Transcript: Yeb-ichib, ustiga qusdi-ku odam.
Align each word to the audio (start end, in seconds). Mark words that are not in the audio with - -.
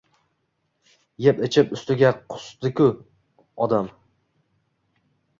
Yeb-ichib, 1.25 1.75
ustiga 1.75 2.09
qusdi-ku 2.35 2.87
odam. 3.67 3.91